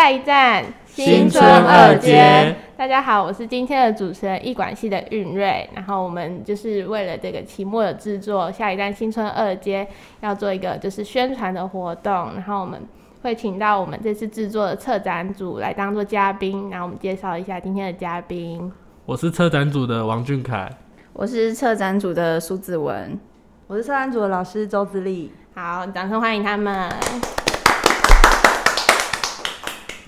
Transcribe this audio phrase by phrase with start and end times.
[0.00, 2.56] 下一站新春二街。
[2.74, 5.68] 大家好，我是今天的主持人艺管系的韵瑞。
[5.74, 9.86] 然后我们就是为了这个期末的制作，下一站新春二街
[10.22, 12.12] 要做一个就是宣传的活动。
[12.34, 12.80] 然后我们
[13.20, 16.70] 会请到我们这次制作的策展组来当做嘉宾。
[16.70, 18.72] 然后我们介绍一下今天的嘉宾。
[19.04, 20.66] 我是策展组的王俊凯，
[21.12, 23.20] 我是策展组的苏子文，
[23.66, 25.30] 我是策展组的老师周子立。
[25.54, 26.90] 好，掌声欢迎他们。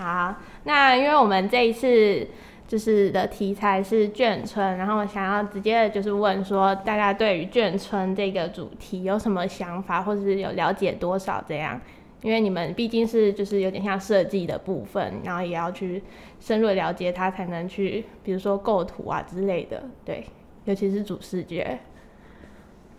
[0.03, 0.35] 好，
[0.65, 2.27] 那因为我们这一次
[2.67, 11.79] 就是的题材是眷村，然后我想要直接的就是问说，大家对于眷村这个主题有什么想法，或者是有了解多少这样？
[12.21, 16.03] 因为你们毕竟是就是有点像设计的部分，然后也要去
[16.39, 20.25] 深入了解它，才能去比如说构图啊之类的，对，
[20.65, 21.79] 尤其是主视觉。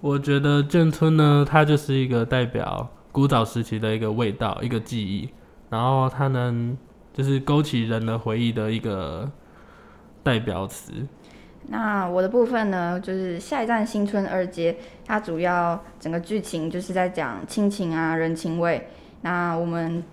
[0.01, 5.29] 我觉得眷村呢，它就是一个代表古早时期的一个味道，一个记忆，
[5.69, 6.77] 然后它能。
[7.15, 9.31] 就是勾起人的回忆的一个
[10.23, 10.93] 代表词。
[11.69, 14.77] 那我的部分呢，就是下一站新村二街，
[15.07, 18.89] 它主要整个剧情就是在讲亲情啊、人情味。
[19.23, 20.05] 那我们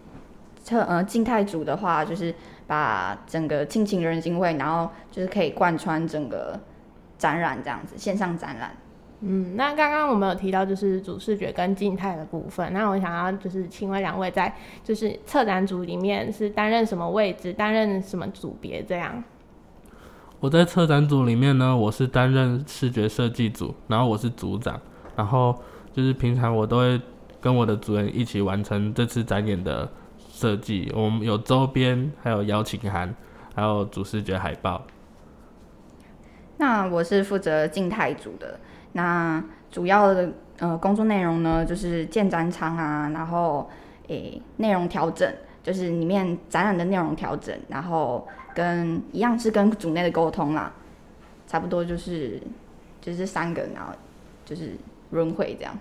[0.65, 2.33] 特呃静态组的话，就是
[2.67, 6.57] 把整个亲情人情味，然后就是可以贯穿整个
[7.17, 8.71] 展览这样子，线上展览。
[9.23, 14.51] 嗯，那刚刚我们有提到就是主视觉跟静态的部分，那我想要就是请问两位在
[14.83, 19.23] 就是策展组里面是担任什么位置，担任什么组别这样？
[20.39, 24.81] 我在策展组里面呢，我是担任视觉设计组，然后我是组长，
[25.15, 25.55] 然后
[25.93, 26.99] 就是平常我都会
[27.39, 29.87] 跟我的主任一起完成这次展演的
[30.31, 33.13] 设计，我们有周边，还有邀请函，
[33.53, 34.83] 还有主视觉海报。
[36.57, 38.59] 那我是负责静态组的。
[38.93, 43.69] 那主要的呃工作内容呢，就是建展场啊，然后
[44.07, 50.71] 诶内容调整，就是里面展览的内容调整，然后跟一样是跟组内的沟通啦，
[51.47, 52.41] 差不多就是
[52.99, 53.93] 就是三个，然后
[54.43, 54.71] 就是
[55.11, 55.73] 轮回这样。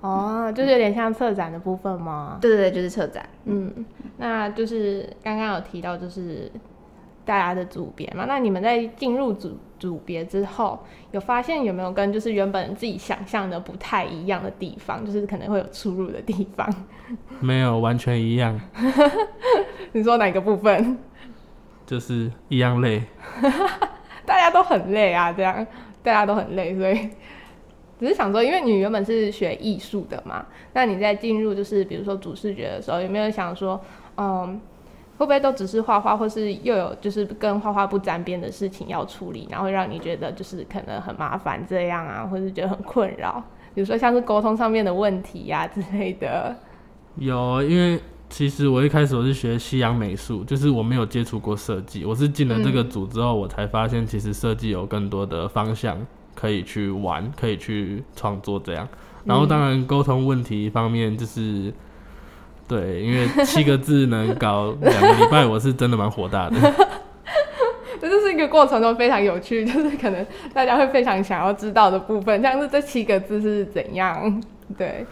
[0.00, 2.38] 哦，就是有点像策展的部分吗？
[2.40, 3.28] 对对对，就是策展。
[3.44, 3.84] 嗯，
[4.16, 6.50] 那就是刚刚有提到就是。
[7.26, 10.78] 大家的组别嘛，那你们在进入组组别之后，
[11.10, 16.72] 有发现有没有跟就是原本自己想象的不太一样的地方，就是可能会有出入的地方？
[17.40, 18.58] 没有，完全一样。
[19.90, 20.96] 你说哪个部分？
[21.84, 23.02] 就是一样累。
[24.24, 25.66] 大家都很累啊，这样
[26.04, 27.10] 大家都很累，所以
[27.98, 33.80] 只是想说，因为你原本是学艺术的嘛，那你在进入就是比如说主视觉的时候，有没有想说，
[34.16, 34.60] 嗯？
[35.18, 43.42] 会不会都只是画画，或是又有就是跟画画不沾边的事情要处理，然后让你觉得就是可能很麻烦这样啊，或是觉得很困扰？
[43.74, 46.54] 比如说像是沟通上面的问题呀之类的。
[47.16, 55.98] 有，因为其实我一开始我是学西洋美术，就是我没有接触过设计，我是进了这个组之后，我才发现其实设计有更多的方向
[56.34, 58.86] 可以去玩，可以去创作这样。
[59.24, 61.72] 然后当然沟通问题方面就是。
[62.68, 66.56] 对，因为七个字能搞两个礼拜，我是真的蛮火大的。
[68.00, 74.42] 这就是一个过程中非常有趣，就是可能大家会非常想要知道的部分，像是这七个字是怎样。
[74.76, 75.06] 对，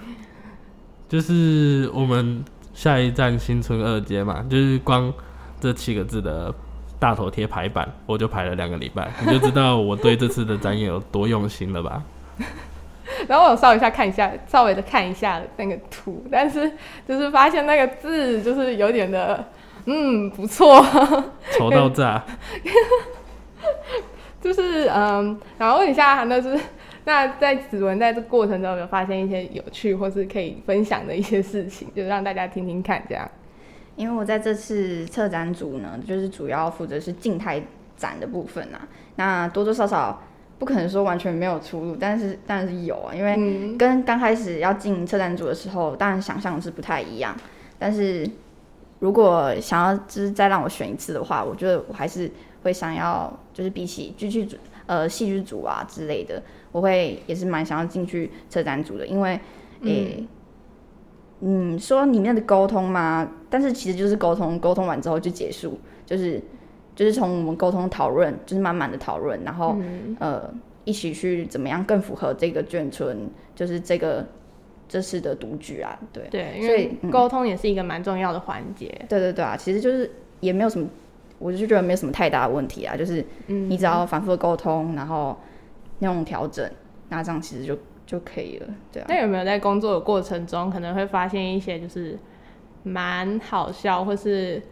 [1.08, 2.44] 就是我们
[2.74, 5.12] 下一站新村二街嘛，就是光
[5.60, 6.52] 这七个字的
[6.98, 12.02] 大头贴排版，我就排了两个礼拜，你就知道我对这次的展演有多用心了吧。
[13.28, 16.70] 然后我稍微一下看一下，稍微的看一下那个图，但是
[17.06, 19.44] 就是发现那个字就是有点的，
[19.86, 20.84] 嗯，不错，
[21.56, 22.24] 丑到炸。
[24.40, 26.58] 就是嗯，然后问一下，那是
[27.04, 33.26] 那在指纹在这过程中有没有发现一些有趣或是可以分享的一些事情，就让大家听听看这样。
[33.96, 37.62] 因为我在这次策展组呢，就是主要负责是静态
[37.96, 38.86] 展的部分啊，
[39.16, 40.22] 那多多少少。
[40.58, 47.36] 不可能说完全没有出路，但是当然是有啊，因为跟刚开始要进车展组的时候，当然想象是不太一样。
[47.78, 48.28] 但是
[49.00, 52.30] 如果想要就是再让我选一次的话，我觉得我还是
[52.62, 54.56] 会想要就是比起剧剧组
[54.86, 56.40] 呃戏剧组啊之类的，
[56.70, 59.38] 我会也是蛮想要进去车展组的，因为
[59.82, 60.26] 诶
[61.40, 66.40] 嗯说里面的沟通嘛，但是其实就是沟通，沟通完之后就结束，就是。
[66.94, 69.76] 就是从我们沟通讨论，就是慢慢的讨论，然后
[70.20, 70.48] 呃
[70.84, 74.24] 一起去怎么样更符合这个眷村，就是这个
[74.88, 78.86] 这次的独居啊，对对，所以沟通也是一个蛮重要的环节。
[79.08, 80.10] 对对对啊，其实就是
[80.40, 80.86] 也没有什么，
[81.38, 85.36] 我就觉得没有什么太大的问题啊，就是你只要反复的沟通，然后
[85.98, 86.70] 那种调整，
[87.08, 87.76] 那这样其实就
[88.06, 89.06] 就可以了，对啊。
[89.08, 92.16] 那有没有在工作的过程中可能会发现一些就是
[92.82, 94.62] 蛮好笑或是？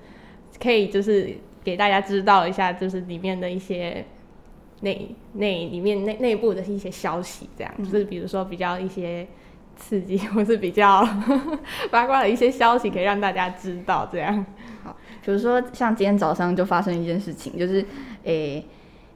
[0.60, 1.34] 可以就是
[1.64, 4.04] 给大家知道一下，就是里面的一些
[4.80, 9.26] 内内里面内内部的一些消息，这样、就是比如说比较一些
[9.76, 11.06] 刺激 或是比较
[11.90, 14.44] 八卦的一些消息，可以让大家知道这样。
[14.82, 17.84] 好比如说像今天早上就发生一件事情，就是
[18.24, 18.64] 诶、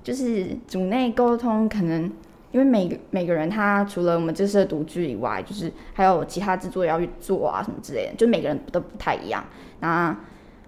[0.02, 2.12] 就是组内沟通可能。
[2.52, 9.44] 因为每个每个人他除了我们这次的独居以外，就是还有其他制作要去做啊什么之类的，就每个人都不太一样。
[9.80, 10.16] 那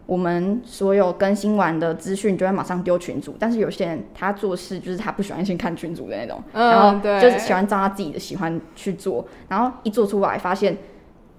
[0.08, 10.74] 我们所有更新完的资讯就会马上丢群组，但是有些人他做事就是他不喜欢先看群组的那种，嗯然后对就是喜欢照他自己的喜欢去做，然后一做出来发现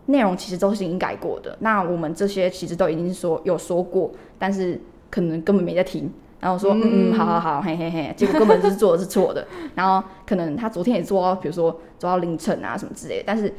[0.05, 4.79] 内容其实都是已经改过的，那我们这些其实都已经说有说过，但是
[5.09, 6.11] 可能根本没在听。
[6.39, 9.45] 然后说嗯嗯好好好嘿嘿嘿，结果根本就是做的是错的。
[9.75, 13.23] 然后可能他昨天也做到，比如说做到凌晨啊什么之类的。
[13.27, 13.53] 但是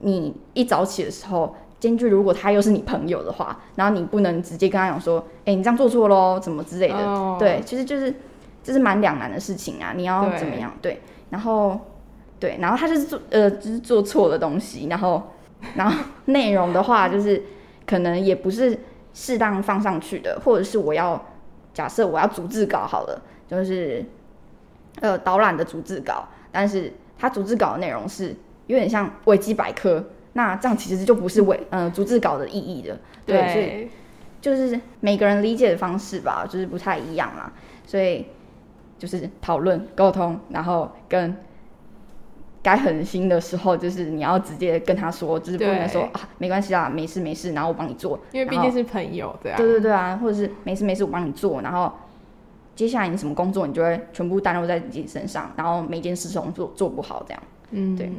[0.00, 6.96] 你一早起的时候，兼具如果他又是你朋友的话，然后你不能直接跟他讲说，哎、你这样做错喽，怎么之类的。
[6.96, 8.14] 哦对，其实就是
[8.62, 10.72] 这是蛮两难的事情啊，你要怎么样？
[10.80, 11.00] 对，
[11.30, 11.78] 然后
[12.40, 15.22] 对，然后他就是做呃就是做错的东西，然后
[15.74, 17.42] 然后内容的话就是
[17.86, 18.78] 可能也不是
[19.12, 21.22] 适当放上去的，或者是我要
[21.72, 24.04] 假设我要逐字稿好了，就是
[25.00, 28.34] 呃导览的逐字稿，但是他逐字稿的内容是
[28.66, 30.04] 有点像维基百科，
[30.36, 33.88] 那这样其实就不是为呃逐字稿的意义的，对，所以，
[34.42, 37.50] 就是每个人理解的方式吧，就是不太一样啦，
[37.86, 38.26] 所以
[38.98, 41.34] 就是讨论沟通，然后跟
[42.62, 46.20] 该狠心的时候，就是你要直接跟他说，就是不能说对。
[46.20, 49.56] 啊没关系啦，没事没事，然后我帮你做，因为毕竟是朋友对啊。
[49.56, 51.90] 对对对啊，或者是没事没事我帮你做，然后
[52.74, 57.42] 接下来你什么工作你就会全部担落在自己身上，然后每件事情做做不好这样。
[57.70, 58.12] 嗯，对。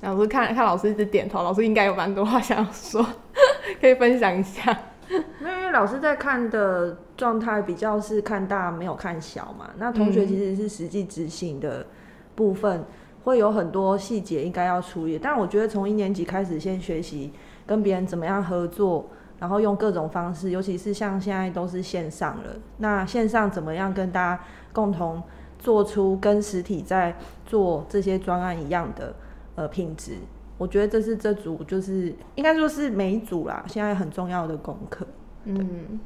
[0.00, 3.04] 然后我是看看老师一直点头，老师应该有蛮多话想要说，
[3.80, 4.78] 可以分享一下。
[5.08, 11.86] 因为老师在看的状态比较是看大没有看小嘛，那同学其实是实际执行的
[12.34, 12.84] 部分，
[13.22, 15.18] 会有很多细节应该要处理。
[15.18, 17.32] 但我觉得从一年级开始先学习
[17.64, 19.08] 跟别人怎么样合作，
[19.38, 24.42] 然后用各种方式，尤其是像现在都是线上了，那线上怎么样跟大家
[24.72, 25.22] 共同
[25.58, 29.14] 做出跟实体在做这些专案一样的
[29.56, 30.12] 呃品质。
[30.58, 35.06] 我觉得这是这组就是应该说是每一组啦，现在很重要的功课。
[35.44, 36.00] 嗯，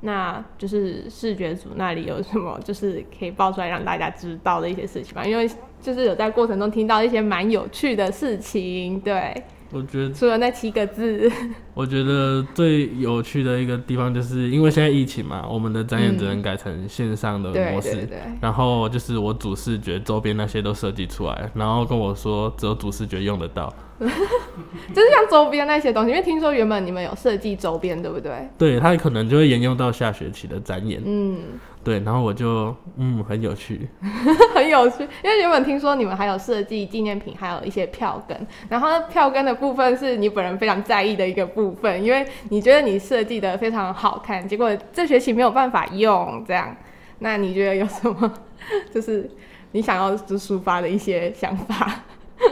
[0.00, 5.24] 那就是视觉组那里有什么就是可以爆出来让大家知道的一些事情吧？
[5.24, 5.50] 因为
[5.80, 9.42] 就是有在过程中听到一些蛮有趣的事情，对，
[9.72, 11.30] 我觉得除了那七个字，
[11.74, 17.92] 我觉得最有趣的一个地方，就是因为现在疫情嘛，我们的展演只能改成线上的模式。
[17.92, 23.72] 对对，然后就是我主视觉周边那些都设计出来，然后跟我说只有主视觉用得到。
[23.98, 28.46] 就是像周边那些东西，因为听说原本你们有设计周边，对不对？
[28.58, 31.00] 对，它可能就会沿用到下学期的展演。
[31.04, 31.38] 嗯，
[31.82, 33.88] 对，然后我就嗯很有趣。
[34.66, 46.76] 很有趣，因为原本听说你们还有设计纪念品，还有一些票根，然后票根的部分是你本人非常在意的一个部分，因为你觉得你设计的非常好看，结果这学期没有办法用，这样，
[47.20, 48.32] 那你觉得有什么
[48.92, 49.30] 就是
[49.70, 52.00] 你想要就抒发的一些想法？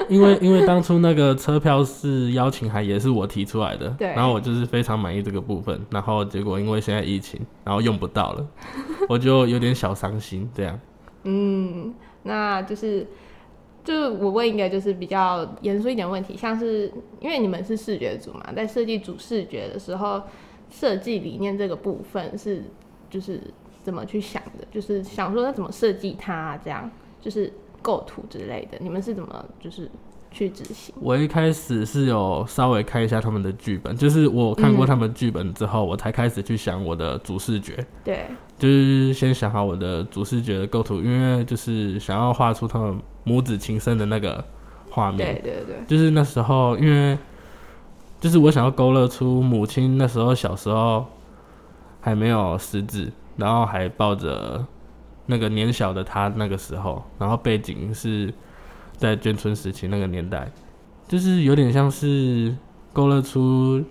[0.09, 8.47] 因为因为当初那个车票是邀请函也是我提出来的，对然后我就是非常满意这个部分，然后结果因为现在疫情，然后用不到了，
[9.11, 10.49] 我就有点小伤心。
[10.55, 10.81] 这样，
[11.25, 11.93] 嗯，
[12.25, 13.07] 那就是。
[13.85, 16.91] 就是我问一个就是比较严肃一点问题，像是
[17.21, 20.23] 因为你们是视觉组嘛，在设计主视觉的时候，
[20.71, 22.63] 设计理念这个部分是
[23.11, 23.39] 就是
[23.83, 24.67] 怎么去想的？
[24.73, 26.91] 就是想说要怎么设计它，这样
[27.21, 27.53] 就是
[27.83, 29.87] 构图之类的，你们是怎么就是
[30.35, 30.93] 去执行？
[31.01, 38.27] 我一开始是有稍微看一下他们的剧本，就是我看过他们剧本之后，我才开始去想我的主视觉，对，
[38.59, 44.45] 就是先想好我的主视觉的构图，因为就是想要画出他们母子情深的那个
[44.91, 45.53] 画面对。
[45.53, 47.17] 对对，就是那时候，因为
[48.21, 51.07] 就是我想要勾勒出母亲那时候小时候
[52.01, 54.67] 还没有识字，然后还抱着
[55.27, 58.35] 那个年小的他那个时候，然后背景是
[58.97, 60.49] 在眷村时期那个年代，
[61.07, 62.55] 就是有点像是
[62.93, 63.83] 勾勒出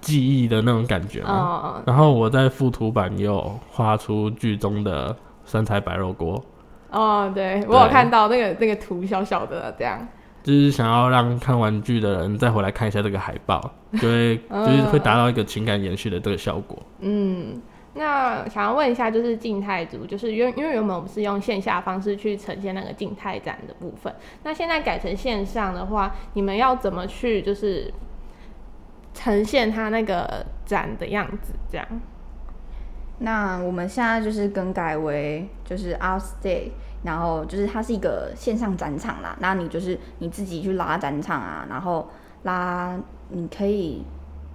[0.00, 1.74] 记忆的那种感觉嘛。
[1.76, 6.42] 嗯，然后我在附图版也有画出剧中的酸菜白肉锅，
[6.90, 10.06] 哦，对我有看到那个那个图小小的这样，
[10.42, 13.60] 就是想要让看玩具的人再回来看一下这个海报，
[13.94, 16.80] 就会 就是会达到一个情感延续的这个效果。
[17.00, 17.60] 嗯，
[17.98, 27.92] 那想要问一下，就是静态组，就是因为因为原本我们是用线下方式去呈现那个静态展的部分，那现在改成线上的话，你们要怎么去就是
[29.14, 31.54] 呈现它那个展的样子？
[31.70, 31.86] 这样，
[33.20, 36.72] 那我们现在就是更改为就是 Art Day，
[37.02, 39.34] 然后就是它是一个线上展场啦。
[39.40, 42.06] 那你就是你自己去拉展场啊，然后
[42.42, 42.94] 拉
[43.30, 44.04] 你可以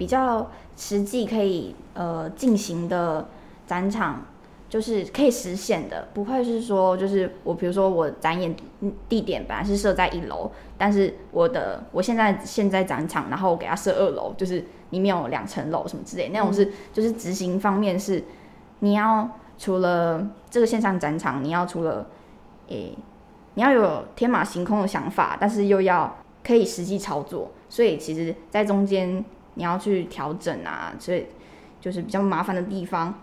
[0.01, 3.29] 比较实际可以呃进行的
[3.67, 4.25] 展场，
[4.67, 8.55] 就是可以实现的，不会是说就是我比如说我展演
[9.07, 18.23] 地点本来是设在一楼，但是我的我现在现在展场，然后我给它设二楼，就是里面有两层楼什么之类，那种是就是执行方面是。
[18.79, 19.29] 你要
[19.59, 22.07] 除了这个线上展场，你要除了，
[22.69, 22.97] 诶，
[23.53, 29.23] 你要有天马行空的想法，但是又要可以实际操作，所以其实，在中间
[29.55, 31.25] 你要去调整啊，所以
[31.79, 33.13] 就是比较麻烦的地方，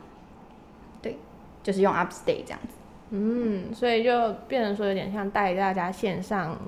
[1.01, 1.17] 对，
[1.63, 2.75] 就是用 Upstay 这样子。
[3.11, 6.59] 嗯，所以就变成说有点像带大家线上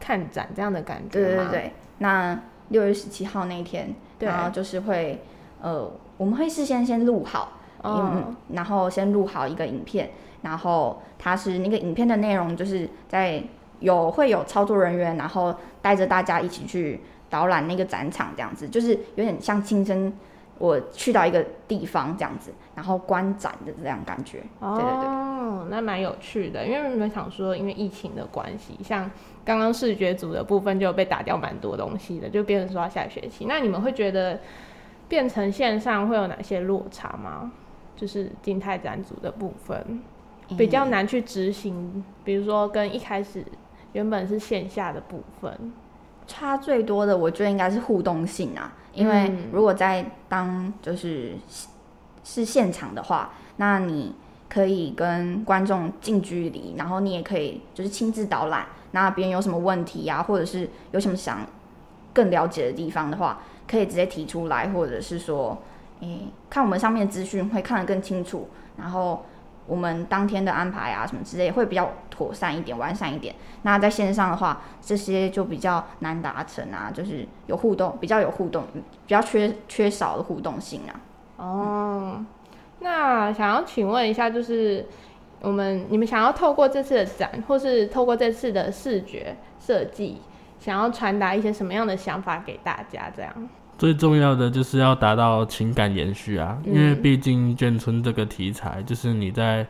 [0.00, 1.10] 看展这样的感觉。
[1.10, 1.72] 对对对。
[1.98, 5.22] 那六月十七号那一天，然后就是会，
[5.60, 7.52] 呃，我们会事先先录好。
[7.84, 10.10] 嗯，然后先录好一个影片，
[10.42, 13.40] 然后它是那个影片的内容，就是在
[13.78, 20.12] 有会有操作人员，然后带着大家一起去导览那个展场，这样子就是有点像亲身
[20.58, 24.38] 我去到一个地方这样子，然后观展的这样感觉。
[24.60, 29.10] 对对对，那蛮有趣的，因为你们想说，因为疫情的关系，像
[29.44, 33.44] 刚刚视觉组的部分就被打掉蛮多东西的，就变成说要下学期。
[33.46, 34.40] 那你们会觉得
[35.08, 37.52] 变成线上会有哪些落差吗？
[37.94, 40.02] 就是静态展组的部分
[40.56, 43.42] 比较难去执行，比如说跟一开始
[43.94, 45.72] 原本是线下的部分，
[46.26, 51.32] 差最多的我觉得应该是互动性啊，因为如果在当就是
[52.24, 54.14] 是现场的话，那你
[54.48, 61.40] 可以跟观众近距离，然后你也可以就是亲自导览，那别人有什么问题啊，或者是有什么想
[62.12, 65.56] 更了解的地方的话，可以直接提出来，或者是说。
[66.00, 69.24] 诶，看我们上面资讯会看得更清楚，然后
[69.66, 73.34] 我们当天的安排啊什么之类会比较妥善一点、完善一点。
[73.62, 81.00] 那在线上的话，这些就比较难达成啊，就是有互动，比较有互动，比较缺缺少的互动性啊。
[81.36, 82.24] 哦，
[82.80, 84.86] 那想要请问一下，就是
[85.40, 90.18] 我们你们想要透过这次的展，或是透过这次的视觉设计，
[90.58, 93.10] 想要传达一些什么样的想法给大家？
[93.14, 93.32] 这样？
[93.76, 99.66] 最重要的就是要达到情感延续啊，因为毕竟眷村这个题材，就是你在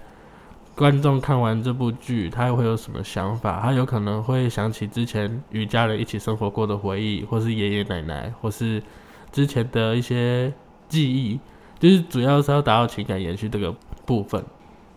[0.77, 3.61] 观众看完这部剧，他会有什么想法？
[3.63, 8.83] 他有可能会想起之前与家人一起生活过的回忆，或是爷爷奶奶，或是
[9.33, 10.53] 之前的一些
[10.87, 11.41] 记忆，
[11.79, 14.45] 就是主要是要达到情感延续这个部分。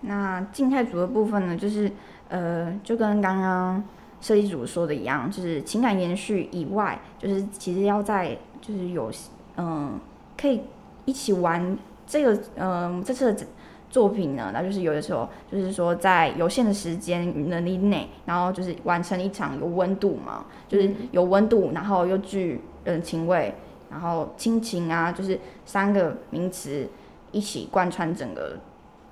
[0.01, 1.89] 那静态组的部分呢，就是
[2.27, 3.81] 呃，就跟刚刚
[4.19, 9.09] 设计组说的一样，就是情感延续以外，就是其实要在就是有，
[9.55, 9.97] 嗯，
[10.37, 10.59] 可以
[11.05, 13.45] 一起玩这个，嗯，这次的
[13.89, 23.53] 作品呢，那就是有的时候，就是说在有限的时间能力内，然后就是完成一场有温度嘛，就是有温度，然后又具人情味，
[23.89, 26.87] 然后亲情啊，就是三个名词
[27.31, 28.57] 一起贯穿整个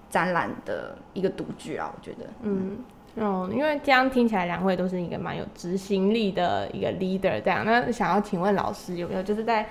[0.10, 2.78] 展览的一个独具啊，我觉得，嗯。
[3.20, 7.66] 哦，因为这样听起来两位都是一个蛮有执行力的一个 leader，这样。
[7.66, 9.68] 那想要请问老师有没有就是在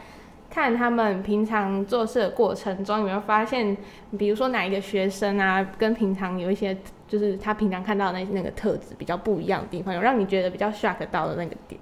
[0.51, 3.77] 看他们平常做事的过程中，有没有发现，
[4.19, 6.77] 比如说哪一个学生啊，跟平常有一些
[7.07, 11.81] 就是他平常看到那那个特质比较不一样的地方，有让你觉得比较 shock 到的那个点？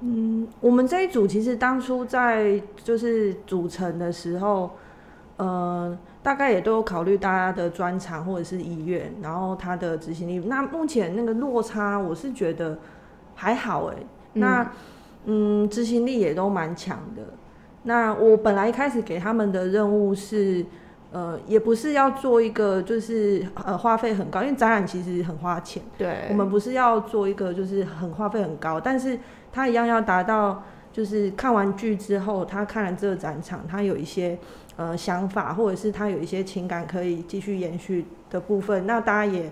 [0.00, 4.70] 嗯，我们这一组其实当初在就是组成的时候，
[5.36, 5.96] 呃。
[6.24, 10.38] 大概也都有考虑大家的专长或者是意愿，然后他的执行力。
[10.46, 12.78] 那目前那个落差，我是觉得
[13.34, 13.96] 还好哎。
[14.32, 14.72] 那
[15.26, 17.22] 嗯，执行力也都蛮强的。
[17.84, 20.64] 那我本来一开始给他们的任务是，
[21.12, 25.82] 呃，也不是要做一个就是呃花费很高，因为展览其实很花钱。
[25.96, 26.26] 对。
[26.28, 29.18] 我们不是要做一个就是很花费很高，但是
[29.52, 30.62] 他一样要达到，
[30.92, 34.38] 就是看完剧之后，他看了这个展场，他有一些。
[34.76, 39.48] 呃，想法或者是他有一些情感可以继续延续的部分，那大家也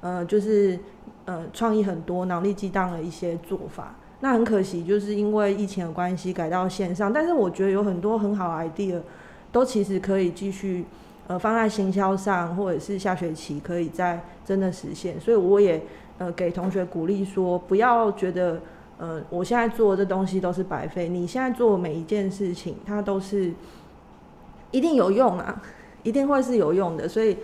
[0.00, 0.78] 呃就是
[1.26, 3.94] 呃创意很多，脑力激荡了一些做法。
[4.22, 8.98] 那很可惜，就是因为疫情的关系改到线上，但是我觉得有很多很好的 idea
[9.50, 10.86] 都其实可以继续
[11.26, 15.20] 呃放在行销上，或者是下学期可以再真的实现。
[15.20, 15.82] 所以我也
[16.18, 18.58] 呃给同学鼓励说，不要觉得
[18.96, 23.52] 呃我现在做的这东西都是白费，你现在做每一件事情，它都是。
[24.74, 25.62] 一定有用啊，
[26.02, 27.36] 一定会是有用的，所以，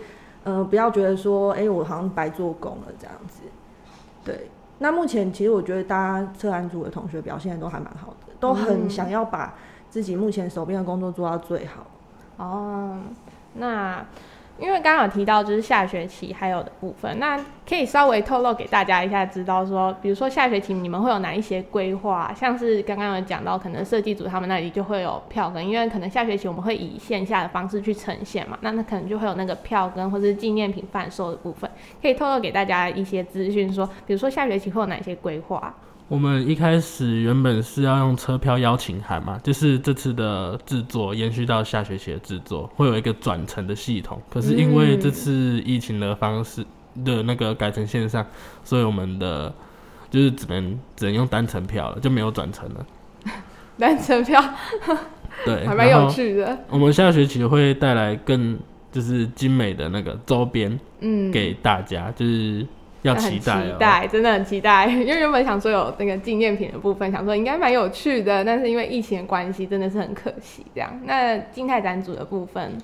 [0.43, 3.41] 呃，不要觉得说，哎，我好像白做工了这样子。
[4.25, 9.53] 对，那目前其实我觉得大家测案组的同学表现都还蛮好的，都很想要把
[9.89, 11.85] 自己目前手边的工作做到最好。
[12.37, 12.97] 哦，
[13.53, 14.05] 那
[14.59, 17.37] 因为刚刚提到就是下学期还有的部分，那
[17.67, 22.33] 可以稍微透露给大家一下，知道说，比如说下学期你们会有哪一些规划？
[22.35, 31.69] 像是刚刚有讲到，可能设计组他们那里就会有票根，因为可能下学期我们会以线下的方式去呈现嘛，那那可能就会有那个票根或是纪念品贩售的部分，
[32.01, 35.73] 可以透露给大家一些资讯，说比如说下学期会有哪些规划？
[36.09, 44.19] 我们一开始原本是要用车票邀请函嘛，就是这次的制作延续到下学期的制作，会有一个转乘的系统。
[44.27, 46.65] 可是因为这次疫情的方式
[47.05, 48.25] 的那个改成线上，
[48.63, 49.53] 所以我们的
[50.09, 52.85] 就是只能只能用单程票了，就没有转乘了。
[53.77, 54.43] 单程票，
[55.45, 56.57] 对，还蛮有趣的。
[56.71, 58.57] 我们下学期会带来更
[58.91, 62.65] 就是精美的那个周边，嗯，给大家就是。
[63.03, 64.87] 要期待，期待，真的很期待。
[64.91, 70.65] 因为原本想说有那个纪念品的部分，想说应该蛮有趣的，但是因为疫情的关系，真的是很可惜。
[70.73, 72.77] 这样，那静态展组的部分，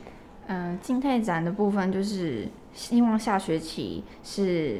[0.47, 4.79] 嗯，静态展的部分就是希望下学期是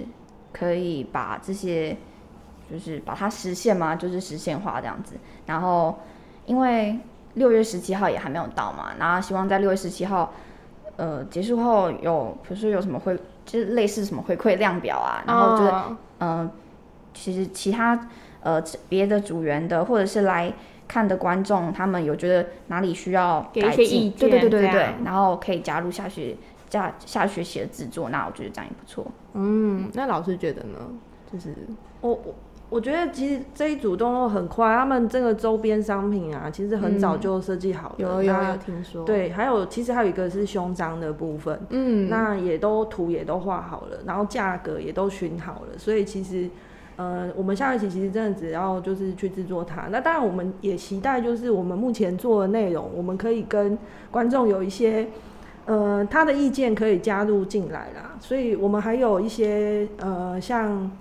[0.54, 1.98] 可以把这些，
[2.72, 5.16] 就是把它实现嘛，就是实现化这样子。
[5.46, 5.98] 然后，
[6.46, 6.98] 因为
[7.34, 10.32] 六月十七号也还没有到嘛，然后希望在六月十七号，
[10.98, 13.18] 呃，结束后有，比如说有什么会。
[13.46, 15.72] 就是类似什么回馈量表啊，然后就是
[16.20, 16.50] 嗯，
[17.14, 18.10] 其实其他
[18.42, 18.60] 呃
[18.90, 20.52] 别的组员的或者是来
[20.88, 26.36] 看的观众，他们有觉得哪里需要改进，对对对对对，然后可以加入下学
[26.72, 29.06] 下下学期的制作，那我觉得这样也不错。
[29.34, 30.80] 嗯，那老师觉得呢？
[31.32, 31.54] 就是
[32.02, 32.34] 我我。
[32.76, 37.96] 我觉得其实这一组动作很快，他们这个周边商品啊，其实很早就设计好了。
[37.98, 39.06] 有有有听说？
[39.06, 46.50] 对，还有其实还有一个是胸章的部分，嗯，那也都图也都画好了，然后价格也都询好了，所以其实，
[46.98, 49.84] 呃，我们下一期其实真的只要就是去制作它。
[49.90, 53.78] 那当然我们也期待就是我们目前做的内容，我们可以跟
[54.12, 55.08] 观众有一些，
[55.64, 58.18] 呃，他的意见可以加入进来啦。
[58.20, 60.92] 所以我们还有一些呃像。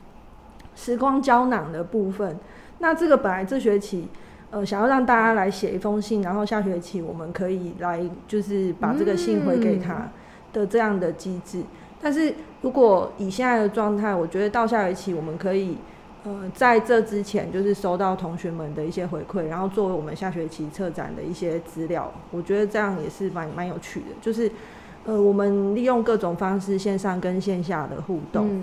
[0.75, 2.37] 时光胶囊的部分，
[2.79, 4.09] 那这个本来这学期，
[4.51, 10.09] 呃，想要让大家来写一封信，然后下学期我们可以来就是把这个信回给他
[10.53, 11.63] 的这样的机制。
[12.03, 15.79] 但是如果以现在的状态，我觉得到下学期我们可以，
[16.25, 24.07] 呃，在这之前就是收到同学们的一些回馈，然后作为我们下学期策展的一些资料，我觉得这样也是蛮蛮有趣的。
[24.21, 24.51] 就是，
[25.05, 28.63] 呃，我们利用各种方式，线上跟线下的互动。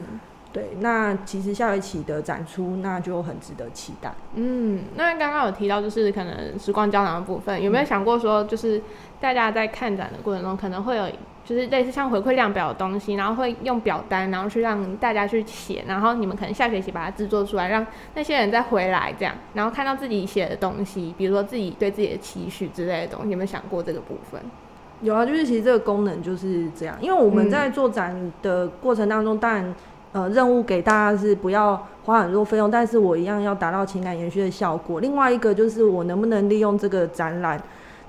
[0.54, 4.14] 对，那其实下学期的展出那就很值得期待。
[4.34, 8.82] 嗯，那刚刚有提到就是可能时光胶囊的部分，有没有想过说，就是
[9.22, 11.08] 大家在看展的过程中，可能会有
[11.46, 24.42] 就是类似像回馈量表的东西，然后会用表单，然后去让大家去写，然后你们可能下学期把它制作出来，让那些人再回来这样，然后看到自己写的东西，比如说自己对自己的期许之类的东西，有没有想过这个部分？
[25.02, 29.74] 有啊，就是其实这个功能就是这样，因为我们在做展的过程当中，当然。
[30.14, 35.00] 呃，任务给大家是不要花很多费用，但是我一样要达到情感延续的效果。
[35.00, 37.62] 另外一个就是我能不能利用这个展览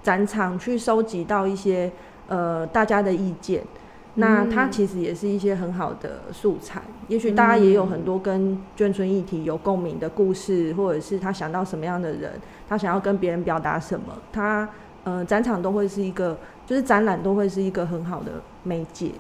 [0.03, 1.91] 展场去收集到一些
[2.27, 3.63] 呃大家的意见，
[4.15, 6.83] 那它其实也是一些很好的素材。
[7.07, 12.33] 也许大家也有很多跟眷村议题有共鸣的故事，或者是他想到什么样的人，
[12.69, 14.69] 他想要跟别人表达什么，他
[15.05, 16.37] 呃展场都会是一个，
[16.67, 18.33] 就是展览都会是一个很好的
[18.65, 19.13] 媒介。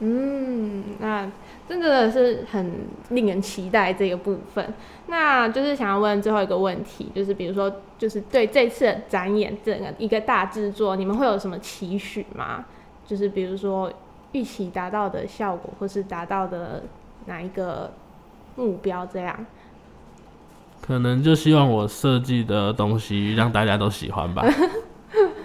[0.00, 1.30] 嗯，那。
[1.68, 2.68] 真的是很
[3.10, 4.74] 令人期待这个部分。
[5.06, 12.64] 那就是想要问最后一个问题，就是比如说，就是对这次的展演整个一个大制作，你们会有什么期许吗？
[13.06, 13.88] 就是比如说
[14.32, 16.82] 预期达到的效果，或是达到的
[17.26, 17.92] 哪一个
[18.56, 19.06] 目标？
[19.06, 19.46] 这样？
[20.80, 24.44] 可能就希望我设计的东西让大家都喜欢吧。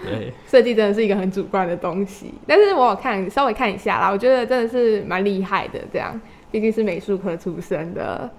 [0.06, 5.80] 对， 设计真的是一个很主观的东西，但是我有看稍微看一下啦，我觉得真的是蛮厉害的。
[5.92, 6.18] 这样，
[6.50, 8.30] 毕竟是美术科出身的。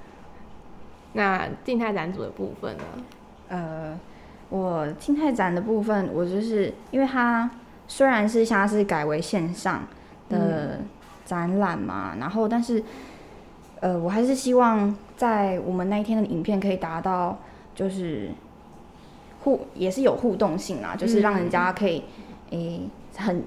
[1.13, 2.83] 那静态展组的部分呢？
[3.49, 3.99] 呃，
[4.49, 7.49] 我静态展的部分，我就是因为它
[7.87, 9.87] 虽然是现在是改为线上
[10.29, 10.79] 的
[11.25, 12.83] 展览嘛，然后但是
[13.79, 17.37] 呃，我还是希望在我们那一天的影片可以达到
[17.75, 18.29] 就是。
[19.47, 22.03] 互也是有互动性啊，就是让人家可以
[22.49, 22.81] 诶
[23.15, 23.41] 很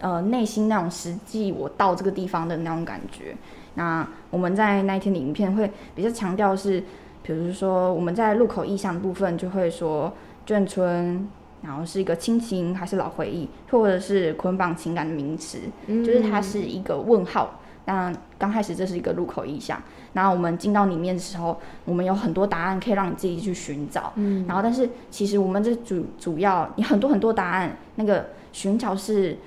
[0.00, 3.36] 呃内心那种实际我到这个地方的那种感觉。
[3.74, 6.82] 那我们在那一天的影片会比较强调是，
[7.22, 10.12] 比如说我们在路口意象部分就会说
[10.44, 11.28] 眷村，
[11.62, 17.60] 然后是一个亲情还是老回忆，或者是捆绑情感的名词，就是它是一个问号。
[17.86, 24.12] 那刚开始这是一个入口意向，然后我们进到里面的时候，我们有很多答案可以让你自己去寻找。
[24.16, 29.38] 嗯，然后但是其实我们这主主要你很多很多答案，那个寻找是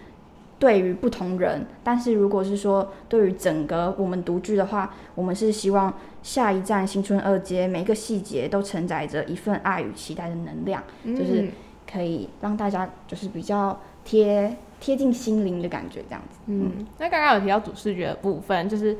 [0.58, 11.52] 对于不同人，但是如果是说对于整个我们独居的话，我们是希望下一站新春二街每一个细节都承载着一份爱与期待的能量，就是嗯
[11.92, 16.40] 可以让大家就是比较贴贴近心灵的感觉，这样子。
[16.48, 18.98] 嗯，那刚刚有提到主视觉的部分，就是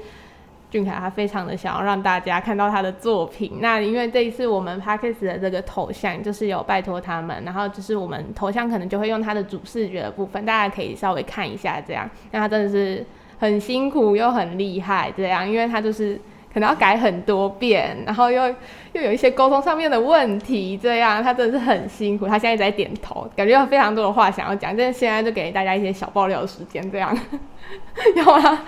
[0.70, 3.60] 俊凯他非常的想要让大家看到他的作品。
[3.60, 12.10] 那因为这一次我们 p a c k e s 的这个头像，就是有拜托他们，然后就是我们头像可能就会用他的主视觉的部分，大家可以稍微看一下这样。
[12.32, 13.06] 那他真的是
[13.40, 16.20] 很辛苦又很厉害这样，因为他就是。
[16.54, 18.48] 可能要改很多遍，然后又
[18.94, 22.28] 又有一些沟通上面的问题，这样他真的是很辛苦。
[22.28, 27.16] 他现在一直在点头，感觉有非常多的话想要讲，但是现在就给大家一些小爆料的时间，这样
[28.16, 28.66] 有啊。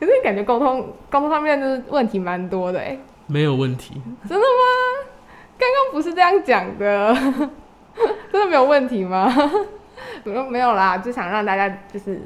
[0.00, 3.94] 可是感觉沟通沟通上面就是问题蛮多的哎，没有问题。
[4.28, 5.10] 真的吗？
[5.56, 7.14] 刚刚不是这样讲的，
[8.32, 9.32] 真的没有问题吗？
[10.24, 12.20] 没有没有啦，就想让大家就是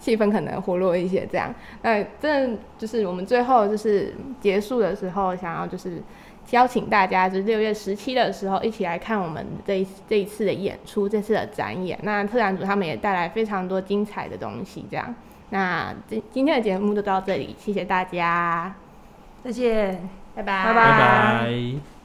[0.00, 1.54] 气氛可能活络一些这样。
[1.82, 6.02] 那这就是我们最后就是结束的时候想要就是
[6.50, 11.98] 邀请大家就是六月十七的时候一起来看我们这一这一次的演出这次的展演。
[12.02, 15.14] 那特展组他们也带来非常多精彩的东西这样。
[15.50, 18.74] 那今今天的节目就到这里谢谢大家。
[19.44, 20.64] 再见拜拜。
[20.64, 21.98] 拜拜。